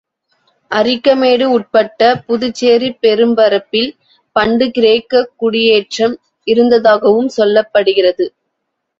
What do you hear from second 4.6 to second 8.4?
கிரேக்கக் குடியேற்றம் இருந்ததாகவும் சொல்லப்படுகிறது.